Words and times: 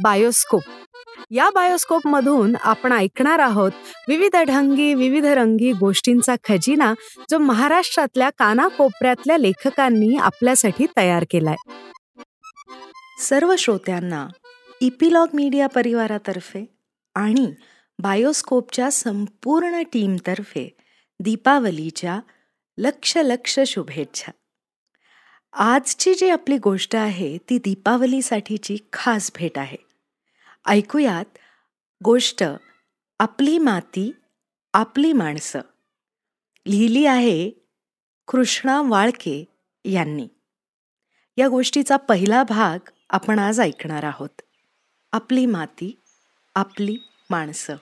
Bioscope. 0.00 0.62
या 1.30 1.50
bioscope 1.50 2.06
मधून 2.06 2.56
आपण 2.62 2.92
ऐकणार 2.92 3.38
आहोत 3.38 3.70
विविध 4.08 4.36
ढंगी 4.36 4.94
विविध 4.94 5.24
रंगी 5.24 5.72
गोष्टींचा 5.72 6.34
खजिना 6.44 6.94
जो 7.30 7.38
महाराष्ट्रातल्या 7.38 8.30
कानाकोपऱ्यातल्या 8.30 9.38
लेखकांनी 9.38 10.16
आपल्यासाठी 10.16 10.86
तयार 10.96 11.24
केलाय. 11.30 11.56
सर्व 13.20 13.56
श्रोत्यांना 13.58 14.28
इपिलॉग 14.80 15.26
मीडिया 15.34 15.66
परिवारातर्फे 15.66 16.64
आणि 17.14 17.52
बायोस्कोपच्या 17.98 18.90
संपूर्ण 18.90 19.82
टीमतर्फे 19.92 20.76
दीपावलीच्या 21.20 22.20
लक्ष 22.78 23.16
लक्ष 23.16 23.60
शुभेच्छा. 23.66 24.32
आजची 25.52 26.14
जी 26.14 26.30
आपली 26.30 26.58
गोष्ट 26.58 26.96
आहे 26.96 27.38
ती 27.50 27.58
दीपावलीसाठीची 27.58 28.76
खास 28.92 29.30
भेट 29.34 29.58
आहे. 29.58 29.76
ऐकूयात 30.66 31.38
गोष्ट 32.04 32.44
आपली 33.18 33.58
माती 33.58 34.12
आपली 34.72 35.12
माणसं. 35.12 35.60
लिहिली 36.66 37.06
आहे 37.06 37.50
कृष्णा 38.28 38.82
वाळके 38.82 39.44
यांनी. 39.84 40.28
या 41.36 41.48
गोष्टीचा 41.48 41.96
पहिला 41.96 42.42
भाग 42.42 42.88
आपण 43.10 43.38
आज 43.38 43.60
ऐकणार 43.60 44.04
आहोत. 44.04 44.42
आपली 45.12 45.46
माती 45.46 46.02
आपली 46.54 46.96
माणसं. 47.30 47.76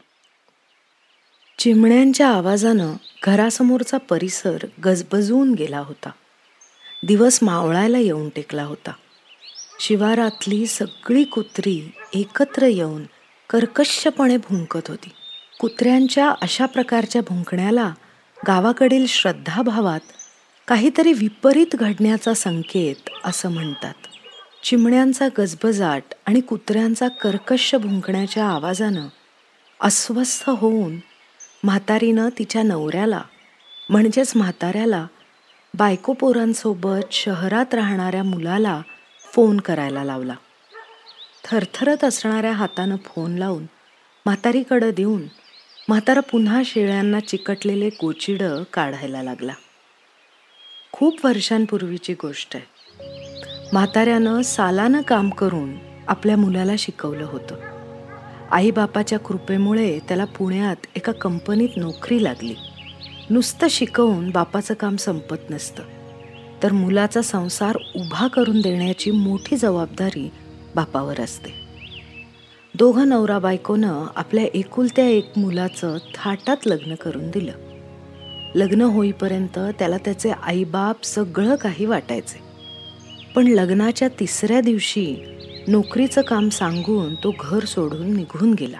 चिमण्यांच्या 1.59 2.29
आवाजानं 2.29 2.93
घरासमोरचा 3.23 3.99
परिसर 3.99 4.67
गजबजून 4.85 5.55
गेला 5.55 5.79
होता. 5.79 6.11
दिवस 7.07 7.39
मावळायला 7.43 7.99
येऊन 7.99 8.29
टेकला 8.29 8.63
होता. 8.63 8.93
शिवारातली 9.81 10.67
सगळी 10.67 11.25
कुत्री 11.25 11.93
एकत्र 12.15 12.67
येऊन 12.67 13.05
कर्कशपणे 13.51 14.37
भुंकत 14.37 14.89
होती. 14.89 15.11
कुत्र्यांच्या 15.61 16.31
अशा 16.43 16.67
प्रकारच्या 16.67 17.23
भुंकण्याला 17.23 17.93
गावाकडील 18.47 19.07
श्रद्धाभावात 19.07 20.01
काहीतरी 20.69 21.13
विपरीत 21.13 21.77
घडण्याचा 21.77 22.35
संकेत 22.35 23.11
असं 23.25 23.53
म्हणतात. 23.53 23.95
चिमण्यांचा 24.63 25.29
गजबजाट 25.39 26.03
आणि 26.27 26.41
कुत्र्यांचा 26.41 27.09
कर्कश 27.09 27.75
भुंकण्याच्या 27.75 28.45
आवाजानं 28.45 29.07
अस्वस्थ 29.81 30.51
होऊन 30.51 30.97
म्हातारीनं 31.65 32.29
तिच्या 32.39 32.63
नवऱ्याला 32.63 33.23
म्हणजेच 33.91 34.33
म्हाताऱ्याला 34.37 35.07
बायको 35.75 36.13
पोरांसोबत 36.13 37.13
शहरात 37.13 37.75
राहणाऱ्या 37.75 38.23
मुलाला 38.23 38.83
फोन 39.33 39.61
करायला 39.61 40.05
लावला. 40.05 40.35
थरथरत 41.45 42.05
असणाऱ्या 42.05 42.53
हातानं 42.53 42.97
फोन 42.97 43.35
लावून 43.35 43.63
म्हातारीकडं 44.27 44.91
देऊन 44.97 45.23
म्हातारा 45.89 46.21
पुन्हा 46.21 46.63
शेळ्यांना 46.65 47.21
चिकटलेले 47.21 47.91
कोचिडं 47.91 48.63
काढायला 48.73 49.23
लागला. 49.23 49.53
खूप 50.93 51.27
वर्षांपूर्वीची 51.27 52.15
गोष्ट 52.15 52.57
आहे. 52.57 52.67
म्हाताऱ्यानं 53.73 54.43
सालानं 54.43 55.03
काम 55.03 55.31
करून 55.31 55.75
आपल्या 56.09 56.37
मुलाला 56.37 56.73
शिकवलं 56.79 57.25
होतं. 57.25 57.55
आईबापाच्या 58.51 59.19
कृपेमुळे 59.19 59.99
त्याला 59.99 60.25
पुण्यात 60.25 60.77
एका 60.97 61.13
कंपनीत 61.13 61.69
नोकरी 61.77 62.25
लागली. 62.25 62.55
नुसतं 63.31 63.67
शिकवून 63.71 64.31
बापाचं 64.31 64.75
काम 64.75 64.97
संपत 64.97 65.37
नसतं. 65.51 65.83
तर 66.63 66.73
मुलाचा 66.73 67.23
संसार 67.23 67.77
उभा 67.97 68.27
करून 68.29 68.61
देण्याची 68.61 69.11
मोठी 69.11 69.57
जबाबदारी 69.57 70.31
बापावर 70.75 71.21
असते. 71.21 71.51
दोघं 72.75 73.09
नवरा 73.09 73.39
बायकोनं 73.39 74.07
आपल्या 74.17 74.45
एकुलत्या 74.55 75.09
एक 75.09 75.31
मुलाचं 75.37 75.97
थाटात 76.15 76.57
लग्न 76.67 76.95
करून 76.95 77.31
दिलं. 77.31 77.53
लग्न 78.55 78.81
होईपर्यंत 78.81 79.59
त्याला 79.79 79.97
त्याचे 79.97 80.31
आईबाप 80.31 81.05
सगळं 81.05 81.55
काही 81.55 81.87
वाटायचे. 81.87 82.41
पण 83.35 83.47
लग्नाच्या 83.47 84.09
तिसऱ्या 84.09 84.61
दिवशी 84.61 85.17
नोकरीचं 85.69 86.23
काम 86.23 86.49
सांगून 86.49 87.15
तो 87.15 87.35
घर 87.41 87.65
सोडून 87.65 88.17
निघून 88.17 88.55
गेला. 88.55 88.79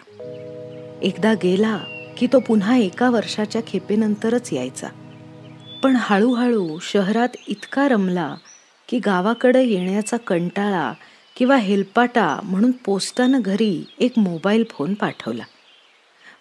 एकदा 1.03 1.35
गेला 1.35 1.79
की 2.19 2.27
तो 2.27 2.41
पुन्हा 2.41 2.77
एका 2.77 3.11
वर्षाच्या 3.11 3.63
खेपेनंतरच 3.67 4.53
यायचा. 4.53 4.89
पण 5.83 5.97
हळूहळू 5.99 6.79
शहरात 6.79 7.29
इतका 7.47 7.89
रमला 7.89 8.37
की 8.89 8.99
गावाकडे 8.99 9.65
येण्याचा 9.65 10.17
कंटाळा 10.17 10.93
किंवा 11.37 11.57
हेलपाटा 11.57 12.41
म्हणून 12.43 12.71
पोस्टानं 12.71 13.41
घरी 13.45 13.85
एक 13.99 14.13
मोबाईल 14.17 14.65
फोन 14.71 14.95
पाठवला. 14.95 15.43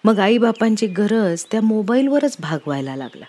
मग 0.04 0.20
आईबापांची 0.20 0.88
गरज 0.88 1.46
त्या 1.46 1.62
मोबाईलवरच 1.62 2.38
भागवायला 2.40 2.96
लागला. 2.96 3.26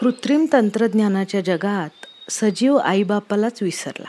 कृत्रिम 0.00 0.46
तंत्रज्ञानाच्या 0.52 1.40
जगात 1.40 2.06
सजीव 2.30 2.76
आईबापालाच 2.76 3.62
विसरला. 3.62 4.08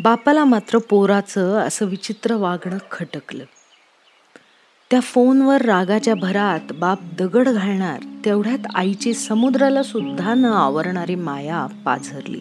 बापाला 0.00 0.44
मात्र 0.44 0.78
पोराचं 0.78 1.58
असं 1.58 1.86
विचित्र 1.86 2.34
वागणं 2.34 2.78
खटकलं. 2.90 3.44
त्या 4.90 5.00
फोनवर 5.00 5.62
रागाच्या 5.62 6.14
भरात 6.14 6.72
बाप 6.72 6.98
दगड 7.18 7.48
घालणार 7.48 7.98
तेवढ्यात 8.24 8.58
आईची 8.74 9.14
समुद्राला 9.14 9.82
सुद्धा 9.82 10.34
न 10.34 10.44
आवरणारी 10.44 11.14
माया 11.14 11.66
पाझरली. 11.84 12.40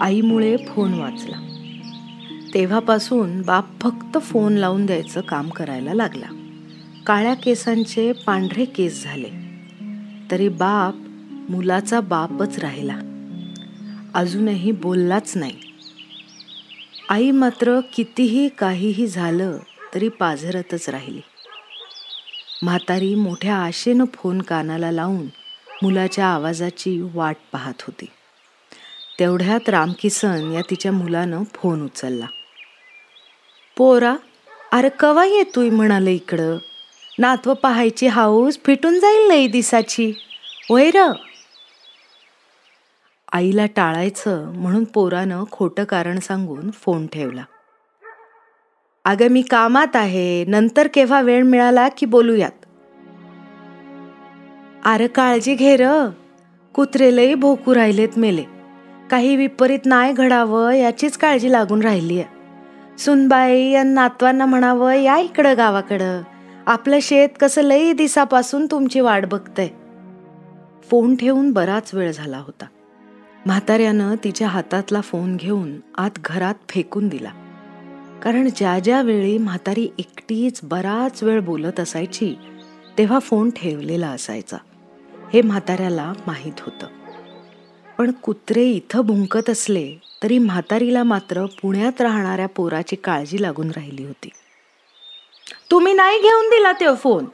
आईमुळे 0.00 0.56
फोन 0.56 0.94
वाचला. 0.94 1.36
तेव्हापासून 2.54 3.42
बाप 3.42 3.80
फक्त 3.80 4.18
फोन 4.18 4.52
लावून 4.52 4.86
द्यायचं 4.86 5.20
काम 5.20 5.48
करायला 5.48 5.94
लागला. 5.94 6.26
काळ्या 7.06 7.34
केसांचे 7.34 8.12
पांढरे 8.12 8.64
केस 8.64 9.04
झाले. 9.04 9.30
तरी 10.30 10.48
बाप 10.48 10.94
मुलाचा 11.50 12.00
बापच 12.00 12.58
राहिला. 12.58 12.96
अजूनही 14.14 14.72
बोललाच 14.72 15.32
नाही. 15.36 15.54
आई 17.08 17.30
मात्र 17.30 17.80
कितीही 17.94 18.48
काहीही 18.48 19.06
झालं 19.06 19.58
तरी 19.94 20.08
पाझरतच 20.08 20.88
राहिली. 20.88 21.20
म्हातारी 22.62 23.14
मोठ्या 23.14 23.56
आशेनं 23.56 24.04
फोन 24.14 24.42
कानाला 24.42 24.90
लावून 24.90 25.26
मुलाच्या 25.82 26.26
आवाजाची 26.26 27.10
वाट 27.14 27.36
पाहत 27.52 27.74
होती. 27.80 28.06
तेवढ्यात 29.18 29.68
रामकिसन 29.68 30.52
या 30.52 30.60
तिच्या 30.70 30.92
मुलानं 30.92 31.42
फोन 31.54 31.84
उचलला. 31.84 32.26
पोरा 33.76 34.16
अरे 34.72 34.88
कवा 34.88 35.24
येतोय 35.24 35.70
म्हणाले 35.70 36.12
इकडं? 36.12 36.58
नातव 37.18 37.54
पाहायची 37.54 38.06
हाऊस 38.06 38.58
फिटून 38.64 39.00
जाईल 39.00 39.28
लई 39.28 39.46
दिसाची. 39.46 40.12
वैर 40.70 41.12
आईला 43.32 43.66
टाळायचं 43.66 44.52
म्हणून 44.52 44.84
पोरानं 44.84 45.44
खोटं 45.50 45.84
कारण 45.84 46.18
सांगून 46.18 46.70
फोन 46.70 47.06
ठेवला. 47.06 47.44
अगं 49.04 49.28
मी 49.28 49.42
कामात 49.42 49.96
आहे. 49.96 50.44
नंतर 50.44 50.88
केव्हा 50.94 51.20
वेळ 51.20 51.42
मिळाला 51.42 51.88
की 51.88 52.06
बोलूयात. 52.06 52.50
अरे 54.84 55.06
काळजी 55.06 55.54
घे 55.54 55.76
र. 55.76 56.08
कुत्रेलही 56.74 57.34
भोकू 57.34 57.74
राहिलेत 57.74 58.08
मेले. 58.16 58.44
काही 59.10 59.36
विपरीत 59.36 59.78
नाही 59.84 60.12
घडावं 60.12 60.70
याचीच 60.70 61.16
काळजी 61.16 61.52
लागून 61.52 61.82
राहिली 61.82 62.20
आहे. 62.20 62.40
सुनबाई 62.98 63.74
आणि 63.74 63.90
नातवांना 63.90 64.46
म्हणावं 64.46 64.92
या 64.92 65.18
इकडं 65.18 65.56
गावाकडं. 65.56 66.22
आपलं 66.66 66.98
शेत 67.02 67.28
कसं 67.40 67.62
लई 67.62 67.92
दिसापासून 67.92 68.66
तुमची 68.70 69.00
वाट 69.00 69.26
बघतंय. 69.26 69.68
फोन 70.90 71.16
ठेवून 71.16 71.52
बराच 71.52 71.94
वेळ 71.94 72.12
झाला 72.12 72.38
होता. 72.38 72.64
म्हाताऱ्यानं 73.46 74.14
तिच्या 74.24 74.48
हातातला 74.48 75.00
फोन 75.00 75.36
घेऊन 75.36 75.72
आत 75.98 76.10
घरात 76.24 76.54
फेकून 76.68 77.08
दिला. 77.08 77.39
कारण 78.22 78.48
ज्या 78.56 78.78
ज्या 78.78 79.02
वेळी 79.02 79.38
म्हातारी 79.38 79.88
एकटीच 79.98 80.60
बराच 80.62 81.22
वेळ 81.22 81.40
बोलत 81.40 81.80
असायची 81.80 82.34
तेव्हा 82.98 83.18
फोन 83.18 83.50
ठेवलेला 83.50 84.08
असायचा. 84.08 84.56
हे 85.32 85.42
म्हाताऱ्याला 85.42 86.12
माहीत 86.26 86.52
होतं. 86.60 86.86
पण 87.98 88.10
कुत्रे 88.10 88.64
इथं 88.64 89.00
भुंकत 89.00 89.50
असले 89.50 89.94
तरी 90.22 90.38
म्हातारीला 90.38 91.02
मात्र 91.02 91.46
पुण्यात 91.62 92.00
राहणाऱ्या 92.00 92.48
पोराची 92.48 92.96
काळजी 92.96 93.42
लागून 93.42 93.70
राहिली 93.70 94.04
होती. 94.04 94.28
तुम्ही 95.70 95.92
नाही 95.92 96.18
घेऊन 96.18 96.46
दिला 96.46 96.72
ते 96.72 96.96
फोन? 96.96 97.24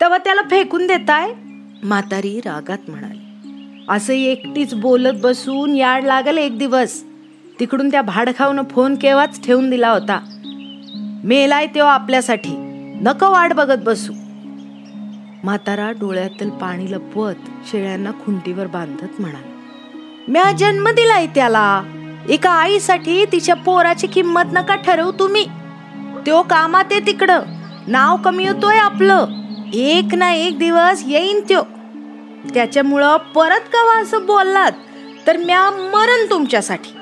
तेव्हा 0.00 0.18
त्याला 0.18 0.42
फेकून 0.42 0.86
देताय? 0.86 1.32
म्हातारी 1.84 2.40
रागात 2.40 2.78
म्हणाली. 2.88 3.20
असं 3.88 4.12
एकटीच 4.12 4.74
बोलत 4.74 5.20
बसून 5.22 5.76
याड 5.76 6.04
लागल 6.04 6.38
एक 6.38 6.58
दिवस. 6.58 7.04
तिकडून 7.60 7.90
त्या 7.90 8.02
भाडखावनं 8.02 8.62
फोन 8.70 8.94
केव्हाच 8.94 9.44
ठेवून 9.46 9.70
दिला 9.70 9.90
होता. 9.90 10.20
मेलाय 11.24 11.66
तेव्हा 11.66 11.94
आपल्यासाठी. 11.94 12.54
नको 13.02 13.30
वाट 13.30 13.52
बघत 13.52 13.82
बसू. 13.84 14.12
म्हातारा 15.44 15.90
डोळ्यातील 15.90 16.50
पाणी 16.50 16.92
लपवत 16.92 17.34
शेळ्यांना 17.70 18.10
खुंटीवर 18.10 18.66
बांधत 18.66 19.20
म्हणाल. 19.20 19.42
म्या 20.28 20.52
जन्म 20.52 20.88
दिलाय 20.88 21.26
त्याला. 21.26 21.82
एका 22.28 22.50
आईसाठी 22.50 23.24
तिच्या 23.24 23.56
पोराची 23.56 24.06
किंमत 24.06 24.42
नका 24.52 24.74
ठरवू 24.74 25.12
तुम्ही. 25.12 25.44
त्यो 26.26 26.42
कामात 26.42 26.84
आहे 26.90 27.00
तिकडं. 27.00 27.40
नाव 27.86 28.16
कमी 28.16 28.46
होतोय 28.46 28.76
आपलं. 28.76 29.26
एक 29.74 30.14
ना 30.14 30.32
एक 30.32 30.58
दिवस 30.58 31.02
येईन 31.06 31.40
त्यो. 31.40 31.62
त्याच्यामुळं 32.54 33.16
परत 33.16 33.60
कवा 33.72 34.00
असं 34.00 34.26
बोललात 34.26 34.72
तर 35.26 35.36
म्या 35.36 35.70
मरण 35.70 36.30
तुमच्यासाठी. 36.30 36.92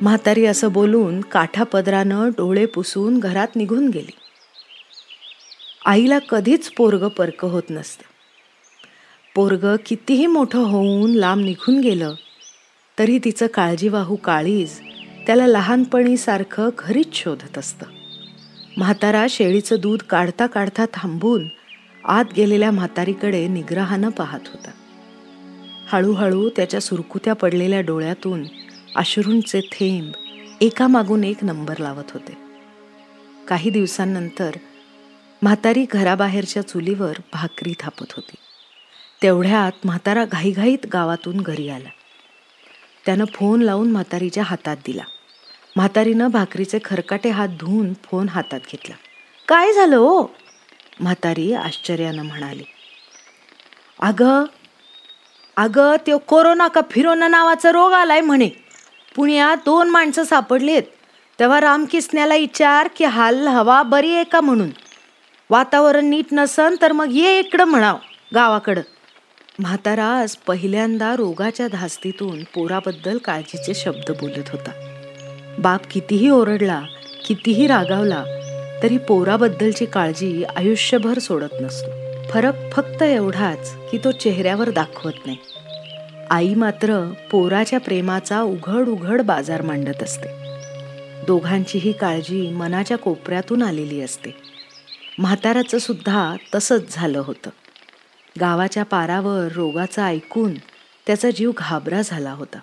म्हातारी 0.00 0.44
असं 0.46 0.72
बोलून 0.72 1.20
काठापदरानं 1.20 2.28
डोळे 2.28 2.66
पुसून 2.66 3.18
घरात 3.18 3.48
निघून 3.56 3.88
गेली. 3.88 4.10
आईला 5.86 6.18
कधीच 6.18 6.70
पोरग 6.70 7.08
परक 7.08 7.44
होत 7.44 7.62
नसतं. 7.70 8.02
पोरग 9.34 9.76
कितीही 9.86 10.26
मोठं 10.26 10.58
होऊन 10.58 11.10
लांब 11.10 11.44
निघून 11.44 11.80
गेलं 11.80 12.14
तरी 12.98 13.18
तिचं 13.18 13.46
काळजीवाहू 13.46 14.16
काळीज 14.16 14.80
त्याला 15.26 15.46
लहानपणीसारखं 15.46 16.68
घरीच 16.78 17.06
शोधत 17.12 17.58
असतं. 17.58 17.86
म्हातारा 18.76 19.26
शेळीचं 19.30 19.76
दूध 19.80 20.02
काढता 20.02 20.46
काढता 20.46 20.84
थांबून 20.94 21.48
आत 22.04 22.24
गेलेल्या 22.36 22.70
म्हातारीकडे 22.70 23.48
निग्रहानं 23.48 24.08
पाहत 24.08 24.40
होता. 24.46 24.70
हळूहळू 25.86 26.48
त्याच्या 26.48 26.80
सुरकुत्या 26.80 27.32
पडलेल्या 27.32 27.80
डोळ्यातून 27.80 28.42
अश्रूंचे 28.96 29.60
थेंब 29.60 30.12
एकामागून 30.60 31.24
एक 31.24 31.44
नंबर 31.44 31.74
लावत 31.78 32.04
होते. 32.10 32.38
काही 33.48 33.70
दिवसांनंतर 33.70 34.50
म्हातारी 35.42 35.86
घराबाहेरच्या 35.92 36.68
चुलीवर 36.68 37.12
भाकरी 37.32 37.74
थापत 37.80 38.12
होती. 38.12 38.34
तेवढ्यात 39.22 39.72
म्हातारा 39.84 40.24
घाईघाईत 40.24 40.86
गावातून 40.92 41.36
घरी 41.36 41.68
आला. 41.68 41.88
त्यानं 43.06 43.24
फोन 43.24 43.62
लावून 43.62 43.92
म्हातारीच्या 43.92 44.42
हातात 44.42 44.76
दिला. 44.86 45.02
म्हातारीनं 45.76 46.30
भाकरीचे 46.30 46.78
खरकाटे 46.84 47.30
हात 47.30 47.48
धुवून 47.48 47.92
फोन 48.04 48.28
हातात 48.28 48.60
घेतला. 48.60 48.94
काय 49.48 49.72
झालं 49.72 49.96
हो? 49.96 50.26
म्हातारी 51.00 51.52
आश्चर्यानं 51.52 52.24
म्हणाली. 52.24 52.64
अगं 54.00 54.44
अगं 55.56 55.96
त्यो 56.06 56.18
कोरोना 56.18 56.68
का 56.68 56.80
फिरोना 56.90 57.28
नावाचा 57.28 57.72
रोग 57.72 57.92
आलाय 57.92 58.20
म्हणे. 58.20 58.63
पुण्यात 59.16 59.56
दोन 59.56 59.90
माणसं 59.90 60.24
सापडलीत. 60.24 60.82
तेव्हा 61.40 61.60
रामकिसण्याला 61.60 62.34
विचार 62.34 62.88
की 62.96 63.04
हाल 63.04 63.46
हवा 63.46 63.82
बरी 63.82 64.14
आहे 64.14 64.24
का 64.24 64.40
म्हणून? 64.40 64.70
वातावरण 65.50 66.06
नीट 66.06 66.24
नसन 66.32 66.74
तर 66.82 66.92
मग 66.92 67.06
ये 67.10 67.38
इकडं 67.38 67.64
म्हणाव 67.64 67.96
गावाकडं. 68.34 68.80
म्हातारा 69.58 70.06
आज 70.06 70.36
पहिल्यांदा 70.36 71.16
रोगाच्या 71.16 71.68
धास्तीतून 71.68 72.44
पोराबद्दल 72.44 73.18
काळजीचे 73.18 73.74
शब्द 73.74 74.10
बोलत 74.10 74.50
होता. 74.52 74.70
बाप 75.58 75.80
कितीही 75.90 76.30
ओरडला 76.30 76.82
कितीही 77.26 77.66
रागावला 77.66 78.24
तरी 78.82 78.98
पोराबद्दलची 78.98 79.86
काळजी 79.86 80.44
आयुष्यभर 80.56 81.18
सोडत 81.18 81.54
नसतो. 81.60 81.90
फरक 82.30 82.54
फक्त 82.72 83.02
एवढाच 83.02 83.74
की 83.90 83.98
तो 83.98 84.10
चेहऱ्यावर 84.10 84.70
दाखवत 84.70 85.26
नाही. 85.26 85.38
आई 86.30 86.54
मात्र 86.54 87.12
पोराच्या 87.30 87.80
प्रेमाचा 87.80 88.40
उघड 88.40 88.88
उघड 88.88 89.22
बाजार 89.22 89.62
मांडत 89.62 90.02
असते. 90.02 90.28
दोघांचीही 91.26 91.92
काळजी 91.92 92.50
मनाच्या 92.50 92.98
कोपऱ्यातून 92.98 93.62
आलेली 93.62 94.00
असते. 94.00 94.36
म्हाताराचं 95.18 95.78
सुद्धा 95.78 96.36
तसंच 96.54 96.94
झालं 96.94 97.18
होतं. 97.18 97.50
गावाच्या 98.40 98.82
पारावर 98.82 99.48
रोगाचं 99.52 100.02
ऐकून 100.02 100.54
त्याचा 101.06 101.30
जीव 101.30 101.52
घाबरा 101.56 102.02
झाला 102.02 102.32
होता. 102.32 102.58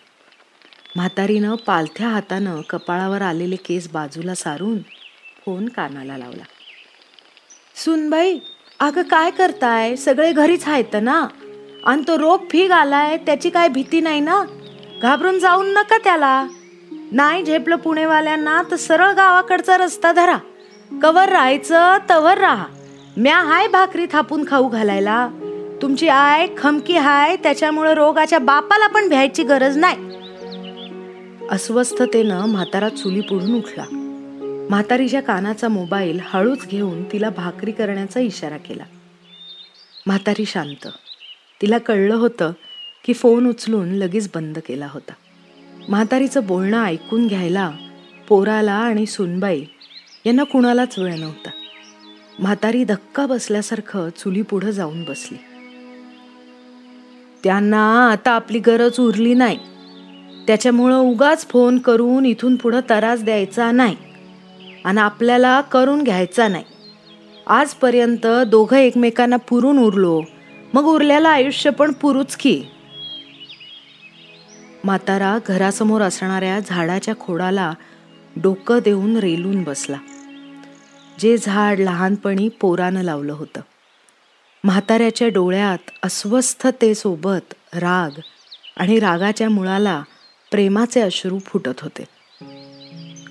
म्हातारीनं 0.95 1.55
पालथ्या 1.55 2.07
हातानं 2.07 2.61
कपाळावर 2.61 3.21
आलेले 3.21 3.55
केस 3.55 3.89
बाजूला 3.89 4.35
सारून 4.35 4.77
फोन 5.45 5.69
कानाला 5.69 6.17
लावला. 6.17 6.43
सुनबाई 7.75 8.39
अगं 8.79 9.01
काय 9.01 9.31
करताय? 9.31 9.95
सगळे 9.95 10.31
घरीच 10.31 10.67
आहेत 10.67 10.85
ना? 10.93 11.27
आणि 11.85 12.01
तो 12.07 12.17
रोग 12.17 12.39
फीग 12.49 12.71
आलाय 12.71 13.17
त्याची 13.17 13.49
काय 13.49 13.67
भीती 13.67 14.01
नाही 14.01 14.19
ना? 14.19 14.43
घाबरून 15.01 15.39
जाऊन 15.39 15.73
नका 15.73 15.97
त्याला. 15.97 16.47
नाही 17.11 17.43
झेपलं 17.43 17.75
पुणेवाल्यांना 17.75 18.61
तर 18.71 18.75
सरळ 18.75 19.11
गावाकडचा 19.11 19.77
रस्ता 19.77 20.11
धरा. 20.11 20.37
कवर 21.01 21.29
राहायचं 21.29 21.97
तवर 22.09 22.37
राहा. 22.37 22.65
म्या 23.17 23.37
हाय 23.37 23.67
भाकरी 23.67 24.05
थापून 24.11 24.45
खाऊ 24.47 24.69
घालायला. 24.69 25.29
तुमची 25.81 26.07
आय 26.07 26.47
खमकी 26.57 26.97
हाय 26.97 27.35
त्याच्यामुळं 27.35 27.93
रोगाच्या 27.93 28.39
बापाला 28.39 28.87
पण 28.87 29.09
भ्यायची 29.09 29.43
गरज 29.43 29.77
नाही. 29.77 29.97
अस्वस्थतेनं 31.49 32.45
म्हातारा 32.45 32.89
चुली 32.89 33.21
पुढून 33.21 33.55
उठला. 33.55 33.83
म्हातारीच्या 34.69 35.21
कानाचा 35.21 35.67
मोबाईल 35.67 36.19
हळूच 36.25 36.67
घेऊन 36.67 37.03
तिला 37.03 37.29
भाकरी 37.29 37.71
करण्याचा 37.71 38.19
इशारा 38.19 38.57
केला. 38.57 38.83
म्हातारी 40.05 40.45
शांत. 40.45 40.87
तिला 41.61 41.77
कळलं 41.77 42.15
होतं 42.15 42.51
की 43.05 43.13
फोन 43.13 43.49
उचलून 43.49 43.89
लगेच 43.89 44.29
बंद 44.35 44.59
केला 44.67 44.87
होता. 44.91 45.13
म्हातारीचं 45.89 46.47
बोलणं 46.47 46.83
ऐकून 46.83 47.27
घ्यायला 47.27 47.71
पोराला 48.27 48.73
आणि 48.73 49.05
सुनबाई 49.05 49.65
यांना 50.25 50.43
कुणालाच 50.43 50.99
वेळ 50.99 51.19
नव्हता. 51.19 51.49
म्हातारी 52.39 52.83
धक्का 52.83 53.25
बसल्यासारखं 53.25 54.09
चुली 54.09 54.41
पुढं 54.41 54.71
जाऊन 54.71 55.03
बसली. 55.03 55.37
त्यांना 57.43 58.09
आता 58.11 58.31
आपली 58.31 58.59
गरज 58.59 58.99
उरली 58.99 59.33
नाही. 59.33 59.59
त्याच्यामुळं 60.47 60.97
उगाच 60.97 61.47
फोन 61.47 61.77
करून 61.77 62.25
इथून 62.25 62.55
पुढं 62.55 62.79
तरास 62.89 63.23
द्यायचा 63.23 63.71
नाही 63.71 63.95
आणि 64.85 64.99
आपल्याला 64.99 65.61
करून 65.61 66.03
घ्यायचा 66.03 66.47
नाही. 66.47 66.63
आजपर्यंत 67.47 68.27
दोघं 68.47 68.77
एकमेकांना 68.77 69.35
पुरून 69.35 69.79
उरलो 69.79 70.21
मग 70.73 70.83
उरल्याला 70.83 71.29
आयुष्य 71.29 71.69
पण 71.69 71.91
पुरूच 71.93 72.35
की. 72.35 72.63
म्हातारा 74.83 75.37
घरासमोर 75.47 76.01
असणाऱ्या 76.01 76.59
झाडाच्या 76.59 77.13
खोडाला 77.19 77.73
डोकं 78.35 78.79
देऊन 78.79 79.17
रेलून 79.17 79.63
बसला. 79.63 79.97
जे 81.19 81.37
झाड 81.37 81.79
लहानपणी 81.79 82.49
पोरानं 82.49 83.01
लावलं 83.01 83.33
होतं. 83.33 83.61
म्हाताऱ्याच्या 84.63 85.27
डोळ्यात 85.27 85.91
अस्वस्थतेसोबत 86.03 87.53
राग 87.73 88.19
आणि 88.77 88.99
रागाच्या 88.99 89.49
मुळाला 89.49 90.03
प्रेमाचे 90.51 91.01
अश्रू 91.01 91.39
फुटत 91.39 91.79
होते. 91.81 92.03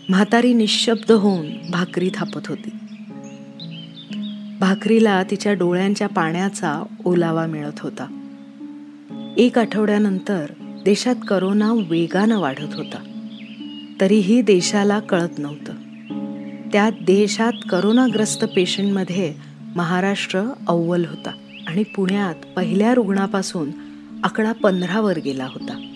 म्हातारी 0.09 0.52
निशब्द 0.52 1.12
होऊन 1.12 1.70
भाकरी 1.70 2.11
थापत 2.14 2.49
होती. 2.49 2.70
भाकरीला 4.60 5.22
तिच्या 5.22 5.52
डोळ्यांच्या 5.52 6.08
पाण्याचा 6.08 6.82
ओलावा 7.04 7.46
मिळत 7.46 7.80
होता. 7.80 8.16
एक 9.36 9.58
आठवड्यानंतर 9.58 10.46
देशात 10.60 11.14
करोना 11.28 11.72
वेगानं 11.72 12.38
वाढत 12.38 12.74
होता. 12.74 13.26
तरीही 14.00 14.42
देशाला 14.42 15.00
कळत 15.00 15.38
नव्हतं. 15.38 15.72
त्या 16.72 16.90
देशात 16.90 17.52
करोनाग्रस्त 17.70 18.44
पेशंटमध्ये 18.44 19.34
महाराष्ट्र 19.76 20.42
अव्वल 20.68 21.04
होता 21.04 21.30
आणि 21.66 21.82
पुण्यात 21.82 22.34
पहिल्या 22.56 22.94
रुग्णापासून 22.94 23.70
आकडा 24.24 24.52
पंधरावर 24.52 25.18
गेला 25.18 25.44
होता. 25.44 25.90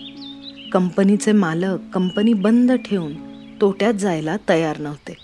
कंपनीचे 0.71 1.31
मालक 1.31 1.77
कंपनी 1.93 2.33
बंद 2.33 2.71
ठेवून 2.71 3.13
तोट्यात 3.61 3.93
जायला 3.93 4.37
तयार 4.49 4.77
नव्हते. 4.77 5.17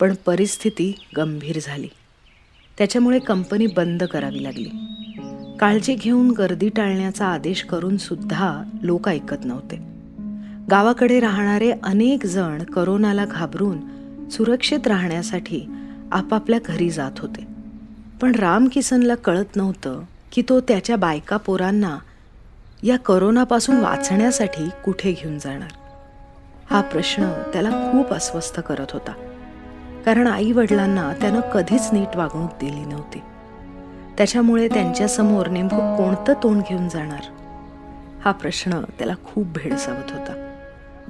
पण 0.00 0.14
परिस्थिती 0.26 0.94
गंभीर 1.16 1.58
झाली. 1.62 1.88
त्याच्यामुळे 2.78 3.18
कंपनी 3.18 3.66
बंद 3.66 4.04
करावी 4.04 4.44
लागली. 4.44 4.70
काळजी 5.60 5.94
घेऊन 5.94 6.30
गर्दी 6.30 6.68
टाळण्याचा 6.68 7.26
आदेश 7.26 7.64
करून 7.64 7.96
सुद्धा 7.96 8.62
लोक 8.82 9.08
ऐकत 9.08 9.44
नव्हते. 9.44 9.76
गावाकडे 10.70 11.20
राहणारे 11.20 11.72
अनेक 11.82 12.26
जण 12.26 12.62
करोनाला 12.62 13.24
घाबरून 13.24 13.78
सुरक्षित 14.28 14.86
राहण्यासाठी 14.86 15.66
आपापल्या 16.12 16.58
घरी 16.66 16.90
जात 16.90 17.12
होते. 17.18 17.46
पण 18.20 18.34
राम 18.34 18.68
किसनला 18.72 19.14
कळत 19.14 19.56
नव्हतं 19.56 20.02
की 20.32 20.42
तो 20.48 20.60
त्याच्या 20.60 20.96
बायका 20.96 21.36
पोरांना 21.36 21.98
या 22.82 22.96
करोनापासून 22.96 23.76
वाचण्यासाठी 23.76 24.68
कुठे 24.84 25.12
घेऊन 25.12 25.38
जाणार. 25.38 25.70
हा 26.70 26.80
प्रश्न 26.80 27.22
त्याला 27.52 27.70
खूप 27.70 28.12
अस्वस्थ 28.12 28.60
करत 28.60 28.86
होता. 28.90 29.27
कारण 30.08 30.26
आई 30.26 30.52
वडिलांना 30.52 31.12
त्यानं 31.20 31.40
कधीच 31.40 31.88
नीट 31.92 32.16
वागणूक 32.16 32.50
दिली 32.60 32.84
नव्हती. 32.84 33.18
त्याच्यामुळे 34.18 34.68
त्यांच्यासमोर 34.68 35.48
नेमकं 35.48 35.96
कोणतं 35.96 36.32
तोंड 36.42 36.62
घेऊन 36.68 36.88
जाणार? 36.88 37.20
हा 38.24 38.32
प्रश्न 38.32 38.70
त्याला 38.70 39.12
खूप 39.24 39.46
भेडसावत 39.46 40.10
होता. 40.10 40.54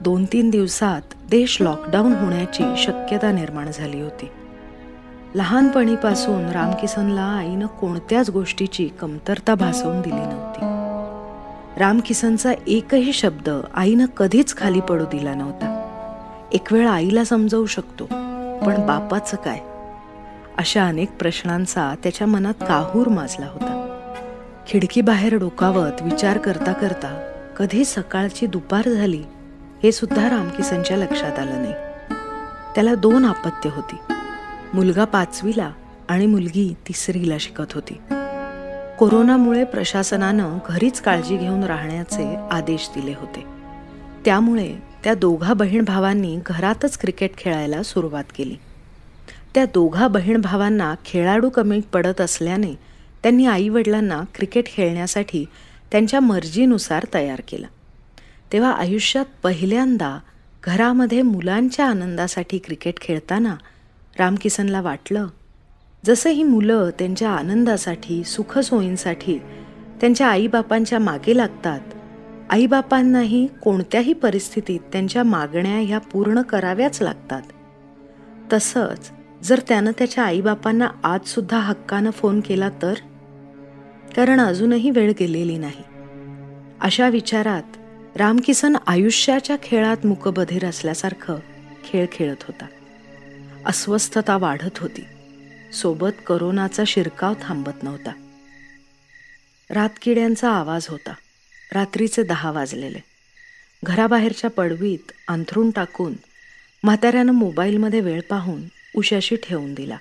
दोन 0.01 0.25
तीन 0.25 0.51
दिवसात 0.51 1.03
देश 1.31 1.61
लॉकडाऊन 1.61 2.15
होण्याची 2.15 2.75
शक्यता 2.77 3.33
निर्माण 3.33 3.71
झाली 3.75 4.01
होती. 4.01 4.29
लहानपणीपासून 5.35 6.49
रामकिसनला 6.49 7.23
आईनं 7.23 7.67
कोणत्याच 7.67 8.31
गोष्टीची 8.31 8.89
कमतरता 9.01 9.55
भासवून 9.55 10.01
दिली 10.01 10.21
नव्हती. 10.21 10.65
रामकिसनचा 11.81 12.53
एकही 12.67 13.13
शब्द 13.13 13.51
आईनं 13.75 14.07
कधीच 14.07 14.57
खाली 14.57 14.81
पडू 14.81 15.05
दिला 15.05 15.35
नव्हता. 15.35 15.75
एक 16.53 16.73
वेळ 16.73 16.89
आईला 16.89 17.25
समजवू 17.25 17.67
शकतो. 17.67 18.05
पण 18.67 18.87
बापाचं 18.87 19.37
काय? 19.37 19.59
अशा 20.59 20.87
अनेक 20.87 21.13
प्रश्नांचा 21.13 21.95
त्याच्या 22.03 22.27
मनात 22.27 22.55
काहूर 22.61 23.09
माजला 23.09 23.47
होता. 23.47 23.85
खिडकीबाहेर 24.67 25.35
डोकावत 25.35 26.03
विचार 26.03 26.39
करता 26.39 26.73
करता 26.73 27.33
कधी 27.57 27.85
सकाळची 27.85 28.47
दुपार 28.47 28.89
झाली 28.89 29.25
हे 29.83 29.93
सुद्धा 29.93 30.31
रामकिसनच्या 30.31 30.97
लक्षात 30.97 31.39
आलं 31.39 31.63
नाही. 31.63 31.75
त्याला 32.75 32.95
दोन 32.95 33.25
आपत्य 33.25 33.71
होती. 33.73 33.97
मुलगा 34.75 35.05
पाचवीला 35.05 35.71
आणि 36.09 36.27
मुलगी 36.27 36.75
तिसरीला 36.89 37.35
शिकत 37.41 37.73
होती. 37.75 37.95
कोरोनामुळे 38.99 39.65
प्रशासनानं 39.65 40.59
घरीच 40.69 41.01
काळजी 41.01 41.37
घेऊन 41.37 41.65
राहण्याचे 41.65 42.37
आदेश 42.51 42.91
दिले 42.95 43.15
होते. 43.21 43.45
त्यामुळे 44.25 44.77
त्या 45.05 45.15
दोघा 45.15 45.53
बहीण 45.53 45.85
भावांनी 45.85 46.39
घरातच 46.47 46.99
क्रिकेट 46.99 47.37
खेळायला 47.39 47.83
सुरुवात 47.83 48.25
केली. 48.37 48.57
त्या 49.55 49.65
दोघा 49.65 50.09
बहीण 50.09 50.41
भावांना 50.41 50.95
खेळाडू 51.05 51.49
कमी 51.49 51.81
पडत 51.81 52.21
असल्याने 52.21 52.75
त्यांनी 53.23 53.47
आईवडिलांना 53.47 54.23
क्रिकेट 54.35 54.67
खेळण्यासाठी 54.67 55.45
त्यांच्या 55.93 56.21
मर्जीनुसार 56.21 57.05
तयार 57.15 57.41
केलं. 57.49 57.67
तेव्हा 58.53 58.71
आयुष्यात 58.71 59.25
पहिल्यांदा 59.43 60.19
घरामध्ये 60.65 61.23
मुलांच्या 61.23 61.87
आनंदासाठी 61.87 62.59
क्रिकेट 62.59 63.01
खेळताना 63.01 63.55
रामकिसनला 64.19 64.81
वाटलं 64.81 65.27
जसं 66.07 66.31
ही 66.31 66.43
मुलं 66.43 66.91
त्यांच्या 66.99 67.31
आनंदासाठी 67.31 68.25
सुखसोयींसाठी 68.25 69.39
त्यांच्या 70.01 70.27
आईबापांच्या 70.27 70.99
मागे 70.99 71.37
लागतात 71.37 71.81
आईबापांनाही 72.51 73.47
कोणत्याही 73.47 74.13
परिस्थितीत 74.13 74.81
त्यांच्या 74.93 75.23
मागण्या 75.23 75.79
ह्या 75.79 75.99
पूर्ण 75.99 76.43
कराव्याच 76.43 77.03
लागतात. 77.03 77.43
तसंच 78.53 79.11
जर 79.43 79.61
त्यानं 79.69 79.91
त्याच्या 79.99 80.25
आईबापांना 80.25 80.89
आजसुद्धा 81.05 81.59
हक्कानं 81.59 82.11
फोन 82.11 82.41
केला 82.41 82.69
तर? 82.83 82.95
कारण 84.17 84.41
अजूनही 84.41 84.91
वेळ 84.91 85.13
गेलेली 85.21 85.59
नाही. 85.59 85.85
अशा 86.81 87.09
विचारात 87.09 87.63
रामकिसन 88.17 88.77
आयुष्याच्या 88.87 89.57
खेळात 89.63 90.07
मुकबधीर 90.07 90.65
असल्यासारखं 90.65 91.37
खेळ 91.85 92.07
खेळत 92.13 92.43
होता. 92.43 92.67
अस्वस्थता 93.67 94.37
वाढत 94.37 94.79
होती. 94.79 95.05
सोबत 95.73 96.25
करोनाचा 96.27 96.83
शिरकाव 96.87 97.35
थांबत 97.43 97.83
नव्हता. 97.83 98.11
रातकिड्यांचा 99.71 100.51
आवाज 100.51 100.87
होता. 100.89 101.13
रात्रीचे 101.75 102.23
दहा 102.23 102.51
वाजलेले. 102.51 102.99
घराबाहेरच्या 103.85 104.51
पडवीत 104.51 105.13
अंथरून 105.29 105.71
टाकून 105.71 106.13
म्हाताऱ्यानं 106.83 107.33
मोबाईलमध्ये 107.33 108.01
वेळ 108.01 108.21
पाहून 108.21 108.63
उशाशी 108.97 109.37
ठेवून 109.37 109.75
दिला. 109.75 109.97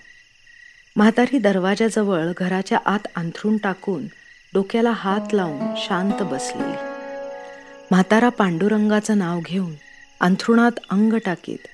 म्हातारी 0.95 1.37
दरवाजाजवळ 1.37 2.25
घराच्या 2.37 2.77
आत 2.85 3.07
अंथरून 3.15 3.57
टाकून 3.57 4.05
डोक्याला 4.53 4.91
हात 4.91 5.33
लावून 5.33 5.73
शांत 5.77 6.21
बसलेली. 6.21 6.77
म्हातारा 7.91 8.29
पांडुरंगाचं 8.29 9.17
नाव 9.17 9.39
घेऊन 9.45 9.73
अंथरुणात 10.19 10.71
अंग 10.89 11.13
टाकीत 11.25 11.67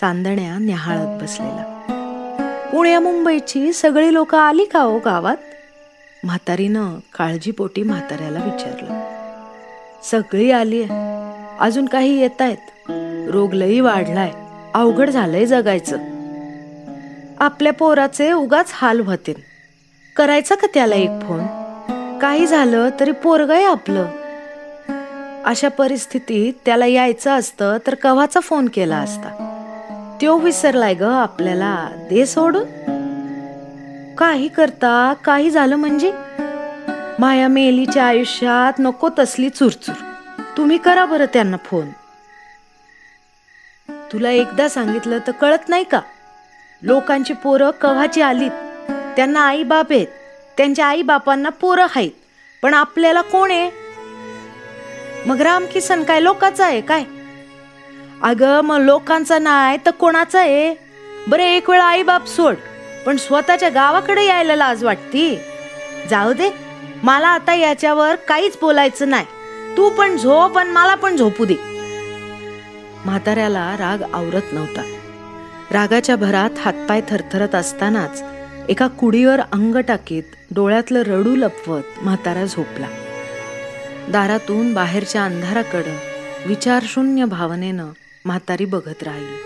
चांदण्या 0.00 0.58
न्याहाळत 0.58 1.22
बसलेला. 1.22 1.72
पुण्या 2.72 3.00
मुंबईची? 3.00 3.72
सगळी 3.72 4.14
लोक 4.14 4.34
आली 4.34 4.64
का 4.64 4.78
हो 4.78 4.98
गावात? 4.98 5.36
म्हातारीनं 6.24 6.98
काळजीपोटी 7.18 7.82
म्हाताऱ्याला 7.82 8.44
विचारलं. 8.44 8.95
सगळी 10.10 10.50
आली 10.50 10.82
आहे 10.82 10.88
अजून 11.60 11.86
काही 11.86 12.20
येत 12.20 12.42
आहेत 12.42 12.90
रोग 13.30 13.52
लई 13.52 13.80
वाढलाय. 13.80 14.32
अवघड 14.74 15.10
झालंय 15.10 15.46
जगायचं. 15.46 15.96
आपल्या 17.40 17.72
पोराचे 17.72 18.32
उगाच 18.32 18.70
हाल 18.74 19.00
होतील 19.00 19.34
करायचा 20.16 20.54
का 20.54 20.66
त्याला 20.74 20.94
एक 20.94 21.10
फोन? 21.10 21.46
काही 22.18 22.46
झालं 22.46 22.88
तरी 23.00 23.12
पोरगय 23.12 23.64
आपलं. 23.64 24.06
अशा 25.44 25.68
परिस्थितीत 25.68 26.52
त्याला 26.64 26.86
यायचं 26.86 27.30
असतं 27.30 27.76
तर 27.86 27.94
कव्हाचा 27.94 28.40
फोन 28.40 28.68
केला 28.68 28.96
असता? 28.96 29.52
त्यो 30.20 30.36
विसरलाय 30.38 30.94
ग 30.94 31.02
आपल्याला. 31.02 31.88
दे 32.10 32.26
सोडून. 32.26 32.64
काही 34.14 34.48
करता 34.48 35.14
काही 35.24 35.50
झालं 35.50 35.76
म्हणजे? 35.76 36.12
माया 37.18 37.48
मेलीच्या 37.48 38.04
आयुष्यात 38.04 38.72
नको 38.78 39.08
तसली 39.18 39.48
चुरचूर. 39.48 39.94
तुम्ही 40.56 40.78
करा 40.78 41.04
बरं 41.04 41.24
त्यांना 41.24 41.56
फोन. 41.64 41.88
तुला 44.12 44.30
एकदा 44.30 44.68
सांगितलं 44.68 45.18
तर 45.26 45.30
कळत 45.30 45.68
नाही 45.68 45.84
का? 45.84 46.00
लोकांची 46.82 47.32
पोरं 47.32 47.70
कव्हाची 47.70 48.22
आलीत. 48.22 48.50
त्यांना 49.16 49.40
आई 49.40 49.62
बाप 49.62 49.92
आहेत. 49.92 50.06
त्यांच्या 50.56 50.86
आई 50.86 51.02
बापांना 51.02 51.48
पोरं 51.48 51.82
आहेत. 51.82 52.10
पण 52.62 52.74
आपल्याला 52.74 53.20
कोण 53.20 53.50
आहे? 53.50 53.70
मग 55.26 55.40
रामकिसन 55.40 56.02
काय 56.02 56.22
लोकांचा 56.22 56.66
आहे 56.66 56.80
काय? 56.80 57.04
अगं 58.22 58.60
मग 58.60 58.76
लोकांचा 58.76 59.38
नाही 59.38 59.78
तर 59.86 59.90
कोणाचा 59.90 60.40
आहे? 60.40 60.74
बरं 61.28 61.42
एक 61.42 61.70
वेळा 61.70 61.84
आई 61.84 62.02
बाप 62.02 62.26
सोड. 62.26 62.54
पण 63.06 63.16
स्वतःच्या 63.16 63.68
गावाकडे 63.68 64.24
यायला 64.24 64.56
लाज 64.56 64.84
वाटती. 64.84 65.38
जाऊ 66.10 66.32
दे. 66.32 66.65
मला 67.06 67.28
आता 67.28 67.54
याच्यावर 67.54 68.14
काहीच 68.14 68.58
बोलायचं 68.60 69.08
नाही. 69.08 69.26
तू 69.76 69.90
पण 69.90 70.16
झोप 70.16 70.58
आणि 70.58 70.70
मला 70.70 70.94
पण 70.94 71.16
झोपू 71.16 71.44
दे. 71.44 71.54
म्हाताऱ्याला 73.04 73.76
राग 73.78 74.02
आवरत 74.02 74.52
नव्हता. 74.52 74.82
रागाच्या 75.70 76.16
भरात 76.16 76.58
हातपाय 76.58 77.00
थरथरत 77.08 77.54
असतानाच 77.54 78.22
एका 78.68 78.86
कुडीवर 78.86 79.40
अंग 79.40 79.76
टाकीत 79.76 80.22
डोळ्यातलं 80.54 81.02
रडू 81.02 81.36
लपवत 81.36 81.82
म्हातारा 82.02 82.44
झोपला. 82.44 82.86
दारातून 84.08 84.74
बाहेरच्या 84.74 85.24
अंधाराकडं 85.24 85.96
विचारशून्य 86.46 87.24
भावनेनं 87.24 87.88
म्हातारी 88.24 88.64
बघत 88.64 89.02
राहिली. 89.02 89.36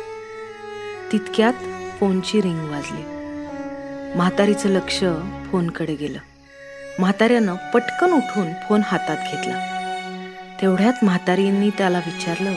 तितक्यात 1.13 1.55
फोनची 2.01 2.43
रिंग 2.43 2.71
वाजली. 2.71 3.03
म्हातारीचं 4.17 4.69
लक्ष 4.69 5.05
फोनकडे 5.51 5.95
गेलं. 5.95 6.19
म्हाताऱ्यानं 7.01 7.55
पटकन 7.75 8.13
उठून 8.13 8.53
फोन 8.69 8.81
हातात 8.85 9.17
घेतला. 9.17 9.59
तेवढ्यात 10.63 11.05
म्हातारींनी 11.05 11.71
त्याला 11.71 11.99
विचारलं 11.99 12.55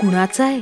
कुणाचा 0.00 0.44
आहे? 0.44 0.60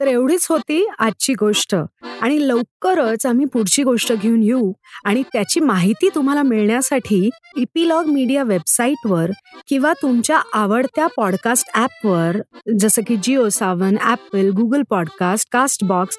तर 0.00 0.06
एवढीच 0.06 0.46
होती 0.50 0.84
आजची 0.98 1.34
गोष्ट. 1.34 1.74
आणि 2.22 2.48
लवकरच 2.48 3.24
आम्ही 3.26 3.46
पुढची 3.46 3.82
गोष्ट 3.82 4.12
घेऊन 4.12 4.42
येऊ 4.42 4.72
आणि 5.04 5.22
त्याची 5.32 5.60
माहिती 5.60 6.08
तुम्हाला 6.14 6.42
मिळण्यासाठी 6.42 7.28
इपिलॉग 7.56 8.06
मीडिया 8.06 8.42
वेबसाईटवर 8.42 9.30
किंवा 9.68 9.92
तुमच्या 10.02 10.40
आवडत्या 10.52 11.06
पॉडकास्ट 11.16 11.70
ॲपवर 11.74 12.36
जसं 12.78 13.02
की 13.06 13.16
Jio 13.22 13.48
Saavn 13.48 13.96
Apple 14.00 14.50
Google 14.50 14.82
podcast 14.90 15.48
Castbox 15.84 16.18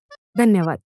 धन्यवाद. 0.37 0.79